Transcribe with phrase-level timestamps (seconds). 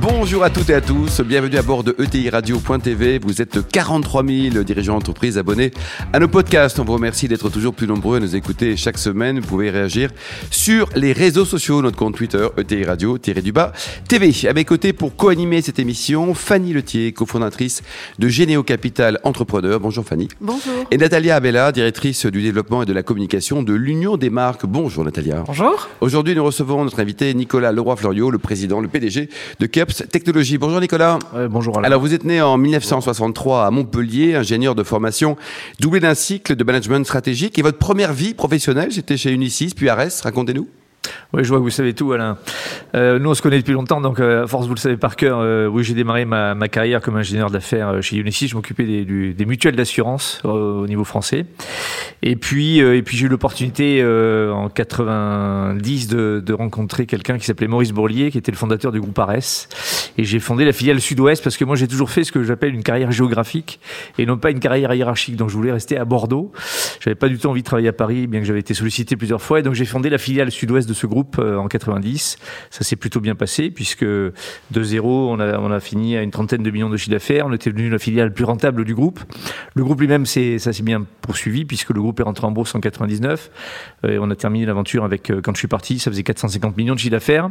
[0.00, 3.18] Bonjour à toutes et à tous, bienvenue à bord de ETI Radio.tv.
[3.22, 5.72] Vous êtes 43 000 dirigeants d'entreprise abonnés
[6.14, 6.78] à nos podcasts.
[6.78, 9.40] On vous remercie d'être toujours plus nombreux à nous écouter chaque semaine.
[9.40, 10.10] Vous pouvez réagir
[10.50, 13.72] sur les réseaux sociaux, notre compte Twitter, ETI Radio, du bas,
[14.08, 14.32] TV.
[14.48, 17.82] À mes côtés pour co-animer cette émission, Fanny Letier, cofondatrice
[18.18, 19.80] de Généo Capital Entrepreneur.
[19.80, 20.28] Bonjour Fanny.
[20.40, 20.86] Bonjour.
[20.90, 24.64] Et Natalia Abella, directrice du développement et de la communication de l'Union des marques.
[24.64, 25.44] Bonjour Natalia.
[25.46, 25.88] Bonjour.
[26.00, 29.28] Aujourd'hui, nous recevons notre invité Nicolas Leroy-Floriot, le président, le PDG
[29.58, 30.58] de Keps Technologies.
[30.58, 31.18] Bonjour Nicolas.
[31.34, 31.86] Ouais, bonjour Alain.
[31.86, 35.36] Alors vous êtes né en 1963 à Montpellier, ingénieur de formation,
[35.80, 37.58] doublé d'un cycle de management stratégique.
[37.58, 40.22] Et votre première vie professionnelle, c'était chez Unisys, puis Ares.
[40.22, 40.68] Racontez-nous.
[41.32, 42.36] Oui, je vois que vous savez tout, Alain.
[42.94, 45.16] Euh, nous, on se connaît depuis longtemps, donc euh, à force, vous le savez par
[45.16, 45.38] cœur.
[45.40, 48.48] euh, oui, j'ai démarré ma, ma carrière comme ingénieur d'affaires euh, chez Unisys.
[48.48, 51.46] Je m'occupais des, des mutuelles d'assurance euh, au niveau français.
[52.22, 57.46] Et puis, euh, et puis j'ai eu l'opportunité en 90 de, de rencontrer quelqu'un qui
[57.46, 59.68] s'appelait Maurice Bourlier, qui était le fondateur du groupe Ares.
[60.18, 62.74] Et j'ai fondé la filiale Sud-Ouest parce que moi, j'ai toujours fait ce que j'appelle
[62.74, 63.80] une carrière géographique
[64.18, 65.36] et non pas une carrière hiérarchique.
[65.36, 66.52] Donc, je voulais rester à Bordeaux.
[67.00, 69.42] J'avais pas du tout envie de travailler à Paris, bien que j'avais été sollicité plusieurs
[69.42, 69.60] fois.
[69.60, 72.38] Et donc, j'ai fondé la filiale Sud-Ouest de ce groupe euh, en 90.
[72.70, 74.32] Ça s'est plutôt bien passé puisque de
[74.82, 77.46] zéro, on a, on a fini à une trentaine de millions de chiffre d'affaires.
[77.46, 79.20] On était devenu la filiale plus rentable du groupe.
[79.74, 82.74] Le groupe lui-même, c'est, ça s'est bien poursuivi puisque le groupe est rentré en bourse
[82.74, 83.50] en 99.
[84.04, 86.76] Euh, Et on a terminé l'aventure avec, euh, quand je suis parti, ça faisait 450
[86.76, 87.50] millions de chiffre d'affaires.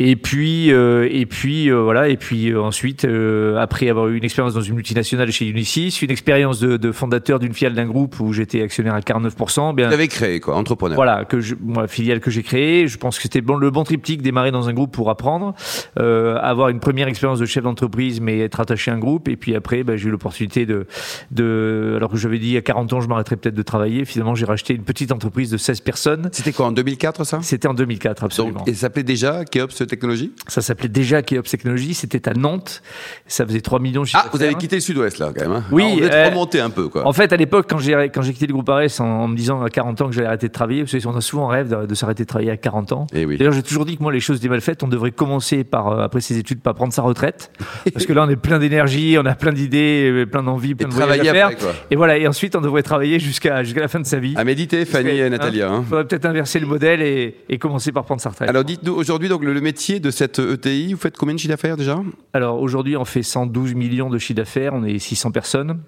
[0.00, 2.08] Et puis, euh, et puis euh, voilà.
[2.08, 5.98] Et puis euh, ensuite, euh, après avoir eu une expérience dans une multinationale chez Unisys,
[6.02, 9.88] une expérience de, de fondateur d'une filiale d'un groupe où j'étais actionnaire à 49%, bien
[9.88, 10.96] Vous avez créé, quoi, entrepreneur.
[10.96, 12.88] voilà, que je, moi, filiale que j'ai créée.
[12.88, 15.54] Je pense que c'était bon, le bon triptyque, démarrer dans un groupe pour apprendre,
[15.98, 19.28] euh, avoir une première expérience de chef d'entreprise, mais être attaché à un groupe.
[19.28, 20.86] Et puis après, ben, j'ai eu l'opportunité de,
[21.30, 24.04] de, alors que j'avais dit à 40 ans, je m'arrêterais peut-être de travailler.
[24.04, 26.28] Finalement, j'ai racheté une petite entreprise de 16 personnes.
[26.32, 27.38] C'était quoi, en 2004, ça?
[27.42, 28.58] C'était en 2004, absolument.
[28.58, 31.94] Donc, Et ça s'appelait déjà Keops Technologies Ça s'appelait déjà Keops Technologies.
[31.94, 32.82] C'était à Nantes.
[33.26, 35.52] Ça faisait 3 millions Ah, vous avez quitté le Sud-Ouest, là, quand même.
[35.52, 35.64] hein.
[35.70, 37.06] Oui, Alors, vous êtes euh, remonté un peu, quoi.
[37.06, 39.36] En fait, à l'époque, quand j'ai quand j'ai quitté le groupe Ares en, en me
[39.36, 41.68] disant à 40 ans que j'allais arrêter de travailler, parce qu'on a souvent un rêve
[41.68, 43.06] de, de s'arrêter de travailler à 40 ans.
[43.14, 43.36] Eh oui.
[43.38, 44.82] D'ailleurs, j'ai toujours dit que moi, les choses étaient mal faites.
[44.82, 47.50] On devrait commencer par euh, après ses études, pas prendre sa retraite,
[47.92, 50.88] parce que là, on est plein d'énergie, on a plein d'idées, euh, plein d'envies, plein
[50.88, 51.46] Et de travailler à faire.
[51.48, 51.72] après, quoi.
[51.90, 52.16] Et voilà.
[52.18, 54.34] Et ensuite, on devrait travailler jusqu'à jusqu'à la fin de sa vie.
[54.36, 55.68] À méditer, Fanny et Natalia.
[55.70, 55.84] hein, hein.
[55.88, 58.48] faudrait peut-être inverser le modèle et, et commencer par prendre sa retraite.
[58.48, 61.52] Alors dites-nous, aujourd'hui, donc le, le métier de cette ETI, vous faites combien de chiffre
[61.52, 62.00] d'affaires déjà?
[62.32, 65.80] Alors aujourd'hui, on fait 112 millions de chiffre d'affaires, on est 600 personnes.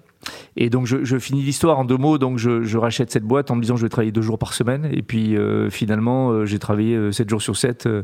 [0.55, 2.17] Et donc je, je finis l'histoire en deux mots.
[2.17, 4.53] Donc je, je rachète cette boîte en me disant je vais travailler deux jours par
[4.53, 4.89] semaine.
[4.91, 8.03] Et puis euh, finalement, euh, j'ai travaillé euh, 7 jours sur 7, euh,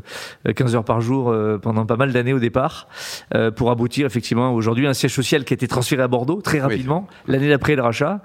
[0.54, 2.88] 15 heures par jour euh, pendant pas mal d'années au départ,
[3.34, 6.40] euh, pour aboutir effectivement aujourd'hui à un siège social qui a été transféré à Bordeaux
[6.40, 8.22] très rapidement, l'année d'après le rachat.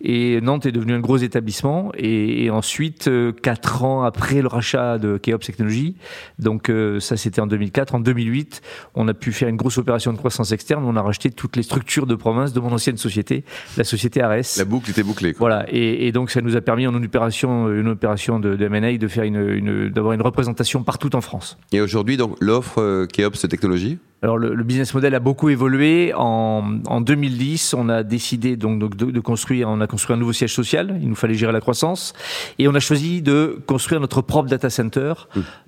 [0.00, 1.92] Et Nantes est devenu un gros établissement.
[1.96, 5.96] Et, et ensuite, euh, quatre ans après le rachat de Keops Technologies,
[6.38, 8.62] donc euh, ça c'était en 2004, en 2008,
[8.94, 10.84] on a pu faire une grosse opération de croissance externe.
[10.84, 13.27] On a racheté toutes les structures de province de mon ancienne société,
[13.76, 14.56] la société Ares.
[14.56, 15.32] La boucle était bouclée.
[15.32, 15.48] Quoi.
[15.48, 18.64] Voilà, et, et donc ça nous a permis en une opération, une opération de, de
[18.66, 21.58] M&A de faire une, une d'avoir une représentation partout en France.
[21.72, 26.12] Et aujourd'hui, donc l'offre euh, Keops Technologies Alors le, le business model a beaucoup évolué.
[26.16, 30.32] En, en 2010, on a décidé donc, de, de construire, on a construit un nouveau
[30.32, 30.98] siège social.
[31.00, 32.14] Il nous fallait gérer la croissance
[32.58, 35.12] et on a choisi de construire notre propre data center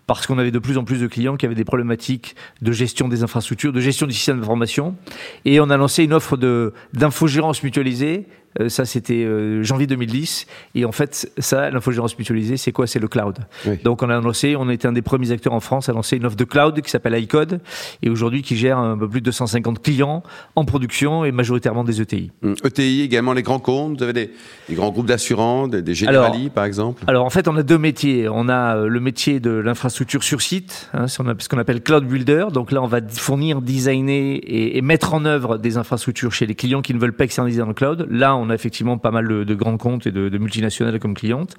[0.09, 3.07] parce qu'on avait de plus en plus de clients qui avaient des problématiques de gestion
[3.07, 4.97] des infrastructures, de gestion du système d'information
[5.45, 8.27] et on a lancé une offre de d'infogérance mutualisée.
[8.59, 10.47] Euh, ça, c'était euh, janvier 2010.
[10.75, 12.87] Et en fait, ça, l'infogérance mutualisée, c'est quoi?
[12.87, 13.39] C'est le cloud.
[13.67, 13.79] Oui.
[13.85, 16.27] Donc, on a lancé, on était un des premiers acteurs en France à lancer une
[16.27, 17.61] offre de cloud qui s'appelle iCode
[18.03, 20.23] et aujourd'hui qui gère un peu plus de 250 clients
[20.57, 22.31] en production et majoritairement des ETI.
[22.43, 23.99] Hum, ETI également les grands comptes.
[23.99, 24.31] Vous avez des,
[24.69, 27.05] des grands groupes d'assurance, des, des Generali par exemple?
[27.07, 28.29] Alors en fait, on a deux métiers.
[28.29, 32.47] On a euh, le métier de l'infrastructure sur site, hein, ce qu'on appelle cloud builder.
[32.53, 36.55] Donc là, on va fournir, designer et, et mettre en œuvre des infrastructures chez les
[36.55, 38.07] clients qui ne veulent pas externaliser dans le cloud.
[38.11, 41.15] Là, on a effectivement pas mal de, de grands comptes et de, de multinationales comme
[41.15, 41.57] clientes.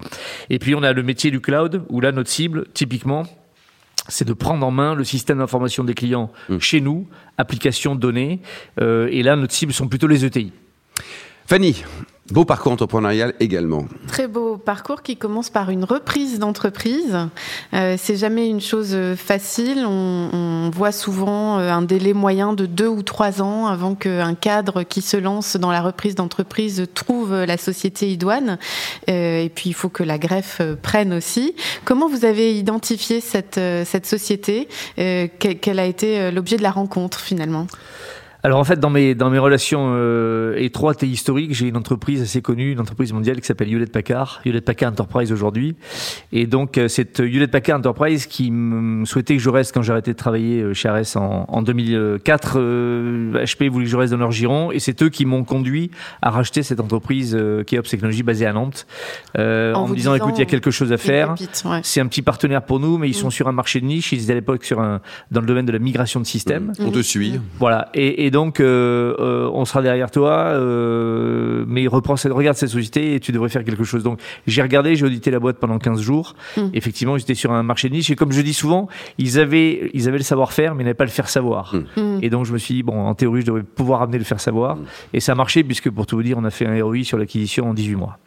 [0.50, 3.26] Et puis on a le métier du cloud, où là, notre cible, typiquement,
[4.08, 7.08] c'est de prendre en main le système d'information des clients chez nous,
[7.38, 8.42] applications, données.
[8.80, 10.52] Euh, et là, notre cible sont plutôt les ETI.
[11.46, 11.84] Fanny,
[12.32, 13.86] Beau parcours entrepreneurial également.
[14.08, 17.18] Très beau parcours qui commence par une reprise d'entreprise.
[17.74, 19.86] Euh, c'est jamais une chose facile.
[19.86, 24.84] On, voit souvent euh, un délai moyen de deux ou trois ans avant qu'un cadre
[24.84, 28.58] qui se lance dans la reprise d'entreprise trouve la société idoine.
[29.10, 31.56] Euh, et puis il faut que la greffe prenne aussi.
[31.86, 34.68] Comment vous avez identifié cette, euh, cette société?
[35.00, 37.68] Euh, Quel a été l'objet de la rencontre finalement?
[38.44, 42.22] Alors en fait, dans mes, dans mes relations euh, étroites et historiques, j'ai une entreprise
[42.22, 45.76] assez connue, une entreprise mondiale qui s'appelle Hewlett Packard, Hewlett Packard Enterprise aujourd'hui.
[46.32, 48.52] Et donc euh, cette Hewlett Packard Enterprise qui
[49.06, 52.54] souhaitait que je reste quand j'ai arrêté de travailler euh, chez Ares en, en 2004,
[52.58, 55.92] euh, HP voulait que je reste dans leur giron et c'est eux qui m'ont conduit
[56.22, 58.88] à racheter cette entreprise euh, Keops Technologies basée à Nantes
[59.38, 61.36] en, en me disant, écoute, il y a quelque chose à faire.
[61.66, 61.82] Ouais.
[61.84, 63.32] C'est un petit partenaire pour nous, mais ils sont mm.
[63.32, 64.12] sur un marché de niche.
[64.12, 66.74] Ils étaient à l'époque sur un dans le domaine de la migration de systèmes.
[66.80, 66.86] Mm.
[66.86, 67.40] On te suit.
[67.60, 67.90] Voilà.
[67.94, 72.56] Et, et et donc, euh, euh, on sera derrière toi, euh, mais reprends cette, regarde
[72.56, 74.04] cette société et tu devrais faire quelque chose.
[74.04, 76.36] Donc, j'ai regardé, j'ai audité la boîte pendant 15 jours.
[76.56, 76.62] Mm.
[76.74, 78.88] Effectivement, ils étaient sur un marché de niche et comme je dis souvent,
[79.18, 81.76] ils avaient, ils avaient le savoir-faire, mais ils n'avaient pas le faire savoir.
[81.98, 82.20] Mm.
[82.22, 84.40] Et donc, je me suis dit, bon, en théorie, je devrais pouvoir amener le faire
[84.40, 84.78] savoir.
[85.12, 87.18] Et ça a marché puisque, pour tout vous dire, on a fait un ROI sur
[87.18, 88.18] l'acquisition en 18 mois.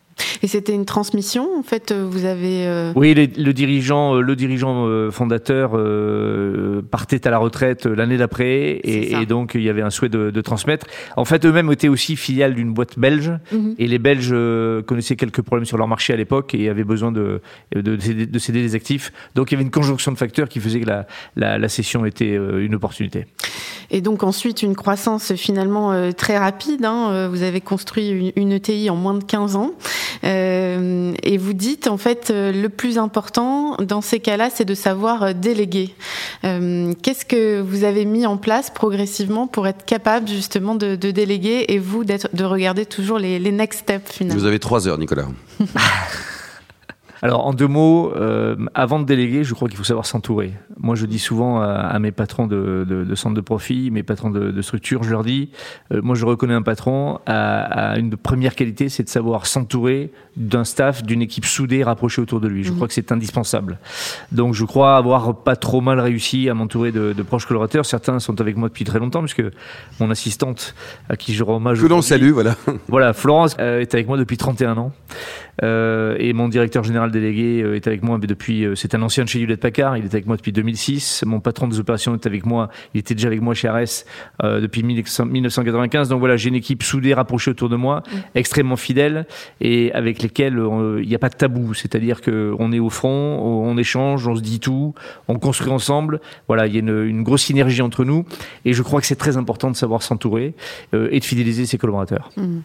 [0.42, 2.66] Et c'était une transmission, en fait, vous avez...
[2.66, 2.92] Euh...
[2.94, 8.16] Oui, les, le dirigeant, euh, le dirigeant euh, fondateur euh, partait à la retraite l'année
[8.16, 10.86] d'après, et, et, donc il y avait un souhait de, de transmettre.
[11.16, 13.74] En fait, eux-mêmes étaient aussi filiales d'une boîte belge, mm -hmm.
[13.78, 17.10] et les Belges euh, connaissaient quelques problèmes sur leur marché à l'époque et avaient besoin
[17.12, 17.40] de,
[17.74, 19.12] de, de, céder, de, céder, des actifs.
[19.34, 21.06] Donc il y avait une conjonction de facteurs qui faisait que la,
[21.36, 22.34] la, la cession était
[22.66, 23.26] une opportunité.
[23.90, 26.84] Et donc ensuite, une croissance finalement très rapide.
[26.84, 27.28] Hein.
[27.28, 29.72] Vous avez construit une, une ETI en moins de 15 ans.
[30.24, 34.74] Euh, et vous dites, en fait, euh, le plus important dans ces cas-là, c'est de
[34.74, 35.94] savoir euh, déléguer.
[36.44, 41.10] Euh, Qu'est-ce que vous avez mis en place progressivement pour être capable justement de, de
[41.10, 44.40] déléguer et vous de regarder toujours les, les next steps finalement?
[44.40, 45.26] Vous avez trois heures, Nicolas.
[47.24, 50.52] Alors, en deux mots, euh, avant de déléguer, je crois qu'il faut savoir s'entourer.
[50.78, 54.02] Moi, je dis souvent à, à mes patrons de, de, de, centre de profit, mes
[54.02, 55.48] patrons de, de structure, je leur dis,
[55.90, 60.12] euh, moi, je reconnais un patron à, à une première qualité, c'est de savoir s'entourer
[60.36, 62.62] d'un staff, d'une équipe soudée, rapprochée autour de lui.
[62.62, 62.74] Je mmh.
[62.74, 63.78] crois que c'est indispensable.
[64.30, 67.86] Donc, je crois avoir pas trop mal réussi à m'entourer de, de, proches collaborateurs.
[67.86, 69.44] Certains sont avec moi depuis très longtemps, puisque
[69.98, 70.74] mon assistante,
[71.08, 71.80] à qui je rends hommage.
[71.80, 72.54] Que l'on salue, voilà.
[72.88, 74.92] Voilà, Florence euh, est avec moi depuis 31 ans.
[75.62, 78.64] Euh, et mon directeur général délégué euh, est avec moi depuis.
[78.64, 79.96] Euh, c'est un ancien de chez Hewlett Packard.
[79.96, 81.24] Il est avec moi depuis 2006.
[81.26, 82.68] Mon patron des opérations est avec moi.
[82.92, 84.04] Il était déjà avec moi chez RS
[84.42, 86.08] euh, depuis 1995.
[86.08, 88.16] Donc voilà, j'ai une équipe soudée, rapprochée autour de moi, mmh.
[88.34, 89.26] extrêmement fidèle
[89.60, 90.60] et avec lesquelles
[91.00, 91.72] il n'y a pas de tabou.
[91.72, 94.94] C'est-à-dire que on est au front, on échange, on se dit tout,
[95.28, 96.20] on construit ensemble.
[96.48, 98.24] Voilà, il y a une, une grosse synergie entre nous.
[98.64, 100.54] Et je crois que c'est très important de savoir s'entourer
[100.92, 102.30] euh, et de fidéliser ses collaborateurs.
[102.36, 102.58] Mmh.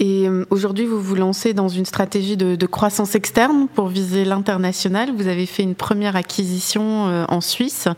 [0.00, 4.24] Et aujourd'hui, vous vous lancez dans une stratégie stratégie de, de, croissance externe pour viser
[4.24, 5.10] l'international.
[5.14, 7.88] Vous avez fait une première acquisition euh, en Suisse.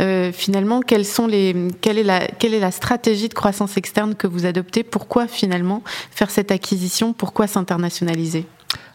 [0.00, 4.82] Euh, finalement, quelle est la stratégie de croissance externe que vous adoptez?
[4.82, 7.12] Pourquoi finalement faire cette acquisition?
[7.12, 8.46] Pourquoi s'internationaliser?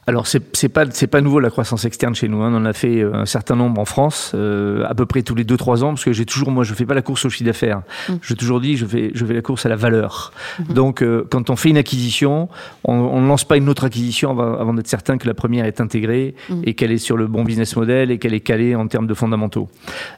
[0.07, 2.44] Alors c'est pas c'est pas nouveau la croissance externe chez nous.
[2.44, 2.52] Hein.
[2.54, 5.34] On en a fait euh, un certain nombre en France, euh, à peu près tous
[5.34, 7.46] les 2-3 ans, parce que j'ai toujours moi je fais pas la course au chiffre
[7.46, 7.81] d'affaires.
[8.07, 8.13] Mmh.
[8.22, 10.31] J'ai toujours dit je fais je fais la course à la valeur.
[10.60, 10.74] Mmh.
[10.74, 12.50] Donc euh, quand on fait une acquisition,
[12.84, 15.81] on ne lance pas une autre acquisition avant, avant d'être certain que la première est
[15.81, 16.62] intégrée mmh.
[16.66, 19.13] et qu'elle est sur le bon business model et qu'elle est calée en termes de
[19.16, 19.69] fondamentaux.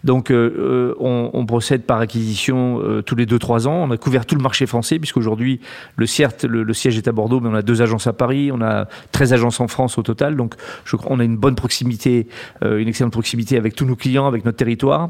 [0.03, 3.85] Donc euh, euh, on, on, procède par acquisition tous les 2-3 ans.
[3.87, 5.61] On a couvert tout le marché français puisqu'aujourd'hui
[5.95, 6.07] le
[6.47, 8.87] le, le siège est à Bordeaux, mais on a deux agences à Paris, on a
[9.11, 10.35] 13 agences en France France au total.
[10.35, 12.27] Donc, je crois qu'on a une bonne proximité,
[12.63, 15.09] euh, une excellente proximité avec tous nos clients, avec notre territoire.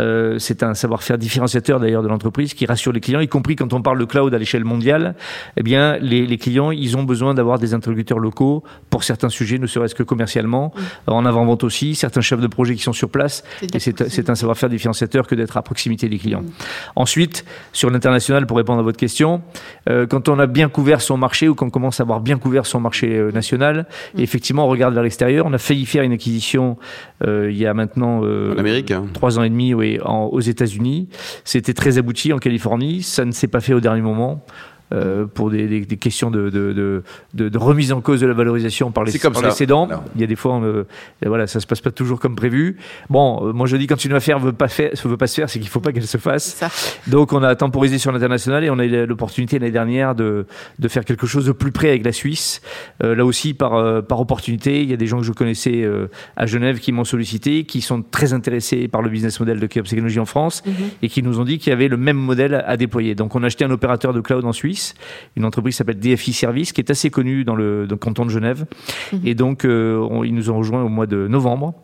[0.00, 3.74] Euh, c'est un savoir-faire différenciateur d'ailleurs de l'entreprise qui rassure les clients, y compris quand
[3.74, 5.14] on parle de cloud à l'échelle mondiale.
[5.58, 9.58] Eh bien, les, les, clients, ils ont besoin d'avoir des interlocuteurs locaux pour certains sujets,
[9.58, 11.10] ne serait-ce que commercialement, mmh.
[11.10, 13.44] en avant-vente aussi, certains chefs de projet qui sont sur place.
[13.74, 16.40] Et c'est un savoir-faire différenciateur que d'être à proximité des clients.
[16.40, 16.96] Mmh.
[16.96, 19.42] Ensuite, sur l'international, pour répondre à votre question,
[19.90, 22.64] euh, quand on a bien couvert son marché ou qu'on commence à avoir bien couvert
[22.64, 23.84] son marché national,
[24.16, 25.46] et effectivement, on regarde vers l'extérieur.
[25.46, 26.76] On a failli faire une acquisition
[27.26, 29.06] euh, il y a maintenant euh, en Amérique, hein.
[29.12, 31.08] trois ans et demi, oui, en, aux États-Unis.
[31.44, 33.02] C'était très abouti en Californie.
[33.02, 34.44] Ça ne s'est pas fait au dernier moment
[34.92, 37.02] euh, pour des, des, des questions de, de,
[37.34, 39.86] de, de, remise en cause de la valorisation par les, par les cédants.
[39.86, 40.00] Non.
[40.14, 40.84] Il y a des fois, on,
[41.24, 42.76] voilà, ça se passe pas toujours comme prévu.
[43.10, 45.50] Bon, euh, moi je dis quand une affaire veut pas faire, veut pas se faire,
[45.50, 46.46] c'est qu'il faut pas qu'elle se fasse.
[47.06, 50.46] Donc on a temporisé sur l'international et on a eu l'opportunité l'année dernière de,
[50.78, 52.60] de faire quelque chose de plus près avec la Suisse.
[53.02, 55.82] Euh, là aussi par euh, par opportunité, il y a des gens que je connaissais
[55.82, 59.66] euh, à Genève qui m'ont sollicité, qui sont très intéressés par le business model de
[59.66, 61.02] Keops Technologies en France mm -hmm.
[61.02, 63.12] et qui nous ont dit qu'il y avait le même modèle à déployer.
[63.20, 64.94] Donc on a acheté un opérateur de cloud en Suisse Suisse,
[65.36, 68.24] une entreprise qui s'appelle DFI Service, qui est assez connue dans le, dans le canton
[68.24, 68.64] de Genève.
[69.12, 69.20] Mhm.
[69.24, 71.74] Et donc, ils nous ont rejoints au mois de novembre.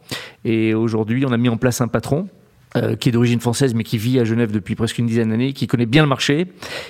[0.44, 2.28] Et aujourd'hui, on a mis en place un patron
[2.76, 5.52] euh, qui est d'origine française mais qui vit à Genève depuis presque une dizaine d'années,
[5.52, 6.46] qui connaît bien le marché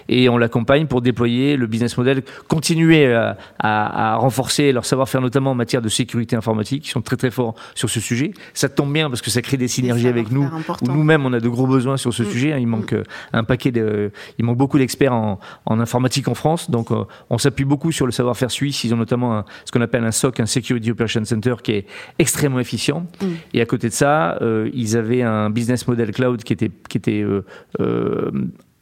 [0.08, 5.20] et on l'accompagne pour déployer le business model, continuer à, à, à renforcer leur savoir-faire
[5.20, 8.32] notamment en matière de sécurité informatique, qui sont très très forts sur ce sujet.
[8.54, 10.48] Ça tombe bien parce que ça crée des synergies avec nous,
[10.82, 12.30] où nous-mêmes on a de gros besoins sur ce mm.
[12.30, 12.52] sujet.
[12.52, 12.58] Hein.
[12.60, 12.96] Il manque mm.
[12.96, 17.04] euh, un paquet de, il manque beaucoup d'experts en, en, informatique en France, donc euh,
[17.30, 18.84] on s'appuie beaucoup sur le savoir-faire suisse.
[18.84, 21.86] Ils ont notamment un, ce qu'on appelle un SOC, un Security Operation Center, qui est
[22.18, 23.06] extrêmement efficient.
[23.20, 23.26] Mm.
[23.54, 24.38] Et à côté de ça,
[24.72, 27.44] ils avaient un business model cloud qui était, qui était euh,
[27.80, 28.30] euh,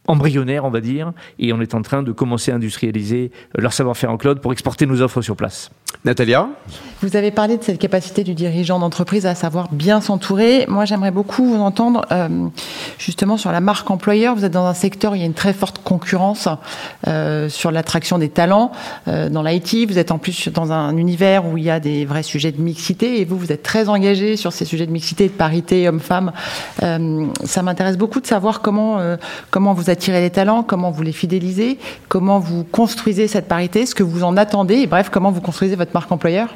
[0.06, 4.10] embryonnaire, on va dire, et on est en train de commencer à industrialiser leur savoir-faire
[4.10, 5.70] en cloud pour exporter nos offres sur place.
[6.04, 6.48] Natalia
[7.00, 10.66] Vous avez parlé de cette capacité du dirigeant d'entreprise à savoir bien s'entourer.
[10.66, 12.48] Moi, j'aimerais beaucoup vous entendre euh,
[12.98, 14.34] justement sur la marque employeur.
[14.34, 16.48] Vous êtes dans un secteur où il y a une très forte concurrence
[17.06, 18.72] euh, sur l'attraction des talents.
[19.06, 22.04] Euh, dans l'IT, vous êtes en plus dans un univers où il y a des
[22.04, 25.28] vrais sujets de mixité et vous, vous êtes très engagé sur ces sujets de mixité,
[25.28, 26.32] de parité homme-femme.
[26.80, 28.98] ça m'intéresse beaucoup de savoir comment,
[29.50, 33.94] comment vous attirez les talents, comment vous les fidélisez, comment vous construisez cette parité, ce
[33.94, 36.54] que vous en attendez et bref, comment vous construisez votre marque employeur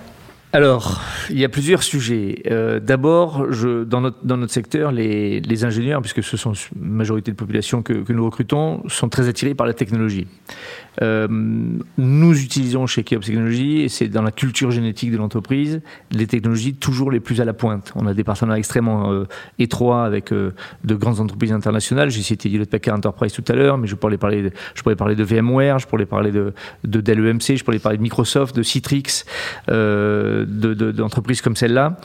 [0.52, 2.42] alors, il y a plusieurs sujets.
[2.50, 3.46] Euh, d'abord,
[3.84, 8.82] dans notre, secteur, les, ingénieurs, puisque ce sont la majorité de population que nous recrutons,
[8.88, 10.26] sont très attirés par la technologie.
[11.02, 11.26] Euh,
[11.98, 16.74] nous utilisons chez Keops Technologies, et c'est dans la culture génétique de l'entreprise, les technologies
[16.74, 17.92] toujours les plus à la pointe.
[17.94, 19.24] On a des partenaires extrêmement euh,
[19.58, 22.10] étroits avec euh, de grandes entreprises internationales.
[22.10, 25.86] J'ai cité Hewlett Packard Enterprise tout à l'heure, mais je pourrais parler, de, VMware, je
[25.86, 26.52] pourrais parler de,
[26.84, 29.24] de Dell EMC, je pourrais parler de Microsoft, de Citrix,
[29.68, 31.96] d'entreprises de, comme celle-là,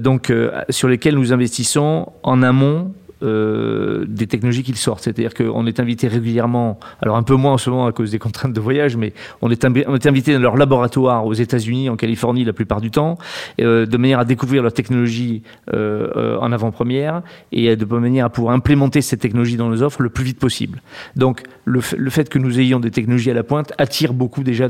[0.00, 0.32] donc
[0.70, 5.04] sur lesquelles nous investissons en amont euh, des technologies qu'ils sortent.
[5.04, 8.18] C'est-à-dire qu'on est invité régulièrement, alors un peu moins en ce moment à cause des
[8.18, 12.44] contraintes de voyage, mais on est, on invité dans leur laboratoire aux États-Unis, en Californie
[12.44, 13.18] la plupart du temps,
[13.60, 18.54] euh, de manière à découvrir leur technologie euh, en avant-première et de manière à pouvoir
[18.54, 20.82] implémenter cette technologie dans nos offres le plus vite possible.
[21.16, 24.68] Donc le, fait que nous ayons des technologies à la pointe attire beaucoup déjà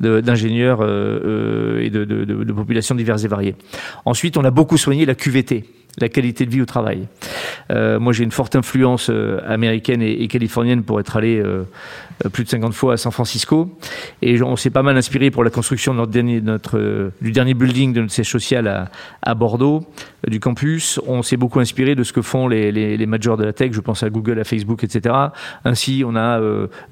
[0.00, 3.54] d'ingénieurs de, et de, de populations diverses et variées.
[4.04, 5.64] Ensuite, on a beaucoup soigné la QVT
[5.98, 7.08] la qualité de vie au travail.
[7.70, 11.64] Euh, moi, j'ai une forte influence euh, américaine et, californienne pour être allé euh,
[12.32, 13.70] plus de 50 fois à San Francisco.
[14.20, 17.54] Et on s'est pas mal inspiré pour la construction de notre dernier, notre, du dernier
[17.54, 18.90] building de notre siège social à,
[19.22, 19.84] à Bordeaux,
[20.26, 21.00] du campus.
[21.06, 23.72] On s'est beaucoup inspiré de ce que font les, les, les, majors de la tech.
[23.72, 25.14] Je pense à Google, à Facebook, etc.
[25.64, 26.40] Ainsi, on a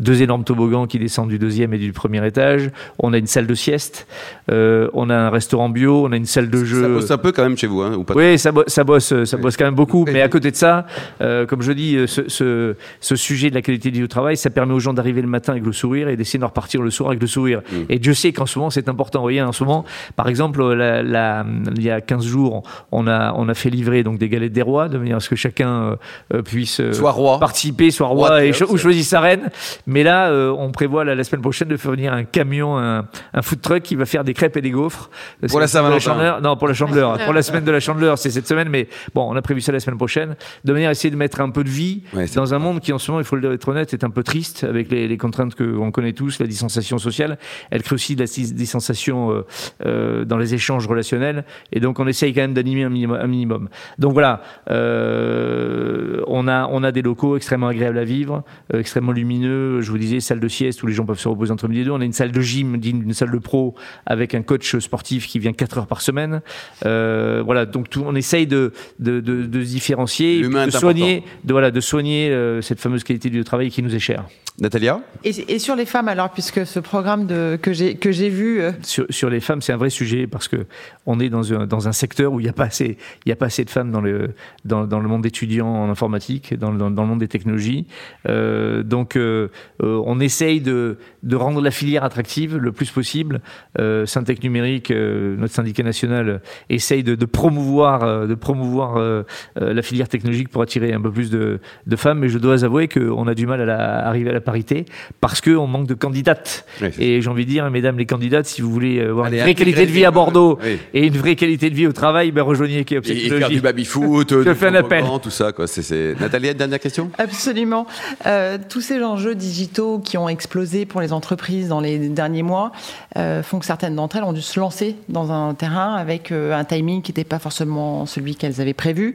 [0.01, 2.71] deux énormes toboggans qui descendent du deuxième et du premier étage.
[2.99, 4.07] On a une salle de sieste.
[4.49, 6.07] on a un restaurant bio.
[6.07, 6.83] On a une salle de jeu.
[6.83, 8.94] Ça bosse un peu quand même chez vous, hein, ou pas Oui, ça, ça bosse,
[9.01, 10.05] ça bosse quand même beaucoup.
[10.07, 10.87] Mais à côté de ça,
[11.21, 14.09] euh, comme je dis, euh, ce, ce, ce, sujet de la qualité de vie au
[14.09, 16.83] travail, ça permet aux gens d'arriver le matin avec le sourire et d'essayer de repartir
[16.83, 17.63] le soir avec le sourire.
[17.71, 17.77] Mm.
[17.89, 19.21] Et Dieu sait qu'en ce moment, c'est important.
[19.21, 19.85] Vous voyez, en ce moment,
[20.17, 21.45] par exemple, la, la,
[21.77, 24.63] il y a 15 jours, on a, on a fait livrer donc des galettes des
[24.63, 25.97] rois, de manière à ce que chacun
[26.33, 27.39] euh, puisse soit roi.
[27.39, 29.51] participer, soit roi, et ou choisir sa reine.
[29.87, 33.43] Mais là, on prévoit la, la, semaine prochaine de faire venir un camion, un, un
[33.43, 35.11] food truck qui va faire des crêpes et des gaufres.
[35.49, 37.19] Pour la Saint-Valentin Non, pour la chandeleur.
[37.25, 38.84] pour la semaine de la chandeleur, c'est cette semaine, mais
[39.15, 41.51] bon, on a prévu ça la semaine prochaine, de manière à essayer de mettre un
[41.51, 42.03] peu de vie
[42.35, 44.23] dans un monde qui, en ce moment, il faut le être honnête, est un peu
[44.23, 47.39] triste avec les, les contraintes qu'on connaît tous, la distanciation sociale.
[47.71, 49.47] Elle crée aussi de la distanciation euh,
[49.85, 51.45] euh, dans les échanges relationnels.
[51.73, 53.69] Et donc, on essaye quand même d'animer un minimum, un minimum.
[53.99, 59.81] Donc voilà, euh, on, a, on a des locaux extrêmement agréables à vivre, extrêmement lumineux.
[59.81, 61.85] Je vous disais, salle de sieste où les gens peuvent se reposer entre midi et
[61.85, 61.91] deux.
[61.91, 63.75] On a une salle de gym, une salle de pro
[64.07, 66.41] avec un coach sportif qui vient 4 heures par semaine.
[66.83, 68.64] Voilà, donc tout, on essaye de,
[68.99, 73.31] de, de, de se différencier, de soigner, de, voilà, de soigner euh, cette fameuse qualité
[73.31, 74.25] du travail qui nous est chère.
[74.61, 78.29] Natalia et, et, sur les femmes alors, puisque ce programme de, que j'ai que j'ai
[78.29, 80.67] vu euh, sur, sur, les femmes, c'est un vrai sujet parce que
[81.07, 83.33] on est dans un, dans un secteur où il n'y a pas assez il y
[83.33, 86.73] a pas assez de femmes dans le dans, dans le monde étudiant en informatique, dans,
[86.73, 87.87] dans, dans le monde des technologies.
[88.29, 89.49] Euh, donc euh,
[89.83, 93.41] euh, on essaye de de rendre la filière attractive le plus possible.
[93.81, 100.49] Euh, Syntec numérique, notre syndicat national, essaye de, de promouvoir de promouvoir la filière technologique
[100.49, 103.47] pour attirer un peu plus de, de femmes, mais je dois avouer qu'on a du
[103.47, 104.85] mal à, la, arriver à la parité
[105.21, 106.65] parce qu'on manque de candidates.
[106.99, 109.87] et j'ai envie de dire, mesdames les candidates, si vous voulez avoir une vraie qualité
[109.87, 110.59] de vie à Bordeaux
[110.93, 114.35] et une vraie qualité de vie au travail, ben rejoignez Keops Et, faire du baby-foot,
[114.35, 115.05] du fais un appel.
[115.23, 115.53] tout ça.
[115.53, 115.67] Quoi.
[115.67, 117.11] C'est, Nathalie, une dernière question?
[117.19, 117.87] Absolument.
[118.27, 122.73] Euh, tous ces enjeux digitaux qui ont explosé pour les entreprises dans les derniers mois
[123.17, 126.55] euh, font que certaines d'entre elles ont dû se lancer dans un terrain avec euh,
[126.55, 129.15] un timing qui n'était pas forcément celui qu'elles avaient prévu,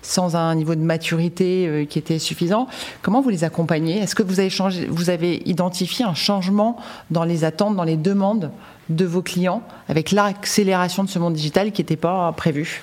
[0.00, 2.66] sans un niveau de maturité euh, qui était suffisant.
[3.02, 3.98] Comment vous les accompagnez?
[3.98, 6.76] Est-ce que vous avez, changé, vous avez identifié un changement
[7.10, 8.50] dans les attentes, dans les demandes
[8.88, 12.82] de vos clients, avec l'accélération de ce monde digital qui n'était pas prévu?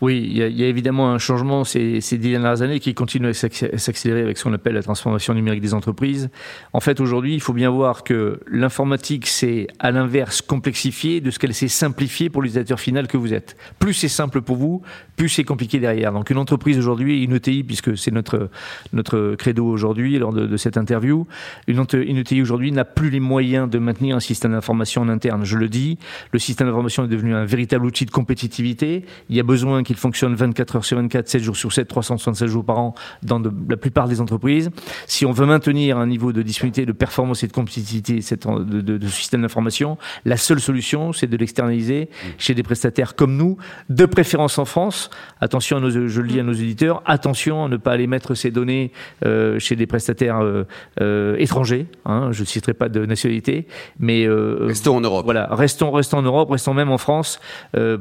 [0.00, 3.34] Oui, il y, a, évidemment un changement ces, ces dix dernières années qui continue à
[3.34, 6.30] s'accélérer avec ce qu'on appelle la transformation numérique des entreprises.
[6.72, 11.38] En fait, aujourd'hui, il faut bien voir que l'informatique, c'est à l'inverse complexifié de ce
[11.38, 13.56] qu'elle s'est simplifiée pour l'utilisateur final que vous êtes.
[13.78, 14.82] Plus c'est simple pour vous,
[15.16, 16.12] plus c'est compliqué derrière.
[16.12, 18.50] Donc une entreprise aujourd'hui, une ETI, puisque c'est notre,
[18.92, 21.26] notre credo aujourd'hui lors de, de, cette interview,
[21.66, 25.44] une, une ETI aujourd'hui n'a plus les moyens de maintenir un système d'information en interne.
[25.44, 25.98] Je le dis,
[26.32, 29.04] le système d'information est devenu un véritable outil de compétitivité.
[29.28, 32.46] Il y a besoin qu'il fonctionne 24 heures sur 24, 7 jours sur 7, 367
[32.46, 34.68] jours par an dans de, la plupart des entreprises.
[35.06, 38.98] Si on veut maintenir un niveau de disponibilité, de performance et de compétitivité de, de,
[38.98, 42.26] de ce système d'information, la seule solution, c'est de l'externaliser mmh.
[42.36, 43.56] chez des prestataires comme nous,
[43.88, 45.08] de préférence en France.
[45.40, 48.34] Attention, à nos, je le dis à nos éditeurs, attention à ne pas aller mettre
[48.34, 48.92] ces données
[49.24, 50.64] euh, chez des prestataires euh,
[51.00, 51.86] euh, étrangers.
[52.04, 53.66] Hein, je ne citerai pas de nationalité,
[53.98, 55.24] mais restons en Europe.
[55.24, 57.40] Voilà, restons, restons en Europe, restons même en France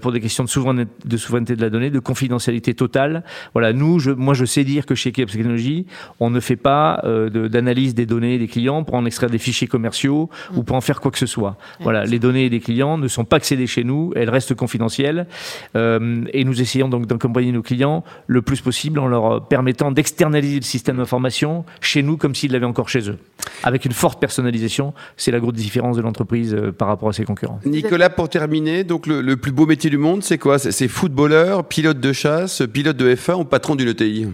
[0.02, 3.24] pour des questions de souveraineté, de souveraineté de la donnée de confidentialité totale.
[3.54, 5.86] Voilà, nous, je, moi, je sais dire que chez Keps Technologies,
[6.20, 9.68] on ne fait pas euh, d'analyse des données des clients pour en extraire des fichiers
[9.68, 10.58] commerciaux mmh.
[10.58, 11.58] ou pour en faire quoi que ce soit.
[11.80, 15.28] Voilà, les données des clients ne sont pas accédées chez nous, elles restent confidentielles
[15.76, 20.58] euh, et nous essayons donc d'accompagner nos clients le plus possible en leur permettant d'externaliser
[20.58, 23.18] le système d'information chez nous comme s'ils l'avaient encore chez eux,
[23.64, 24.94] avec une forte personnalisation.
[25.16, 27.60] C'est la grosse différence de l'entreprise euh, par rapport à ses concurrents.
[27.66, 30.58] Nicolas, pour terminer, donc le, le plus beau métier du monde, c'est quoi?
[30.60, 34.28] C'est footballeur, pilote de chasse, pilote de F1 ou patron d'une ETI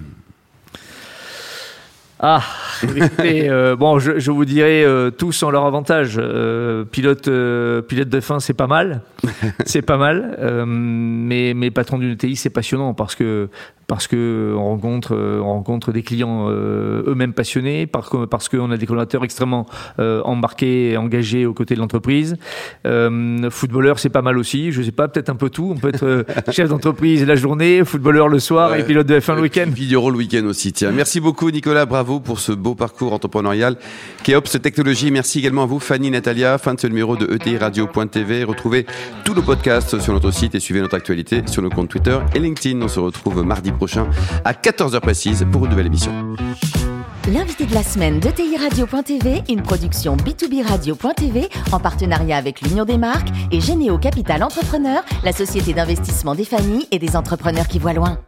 [2.25, 2.41] ah,
[2.81, 6.15] écoutez, euh, bon, je, je, vous dirais euh, tous ont leur avantage.
[6.17, 7.29] Euh, pilote,
[7.85, 9.01] pilote de fin, c'est pas mal,
[9.65, 10.37] c'est pas mal.
[10.65, 13.49] Mais, mais patron d'une ETI, c'est passionnant parce que
[13.85, 18.77] parce que on rencontre on rencontre des clients eux-mêmes passionnés, parce que parce qu'on a
[18.77, 19.65] des collaborateurs extrêmement
[19.97, 22.37] embarqués, et engagés aux côtés de l'entreprise.
[23.49, 24.71] footballeur, c'est pas mal aussi.
[24.71, 25.73] Je sais pas, peut-être un peu tout.
[25.75, 28.79] On peut être chef d'entreprise la journée, footballeur le soir ouais.
[28.79, 29.65] et pilote de F1 le week-end.
[29.67, 30.71] Vidéo le week-end aussi.
[30.71, 33.77] Tiens, merci beaucoup Nicolas, bravo pour ce beau parcours entrepreneurial.
[34.23, 36.57] Keops Technologies, merci également à vous Fanny, Natalia.
[36.57, 38.43] Fin de ce numéro de ETI Radio.tv.
[38.43, 38.85] Retrouvez
[39.23, 42.39] tous nos podcasts sur notre site et suivez notre actualité sur nos comptes Twitter et
[42.39, 42.81] LinkedIn.
[42.81, 44.07] On se retrouve mardi prochain
[44.45, 46.11] à 14h précise pour une nouvelle émission.
[47.31, 52.83] L'invité de la semaine de TI Radio.tv, une production B2B Radio.tv en partenariat avec l'Union
[52.83, 57.79] des marques et Généo Capital Entrepreneur, la société d'investissement des familles et des entrepreneurs qui
[57.79, 58.19] voient loin.